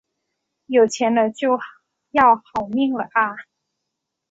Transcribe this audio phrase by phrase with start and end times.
[0.65, 1.59] 有钱了就
[2.09, 3.35] 要好命了啊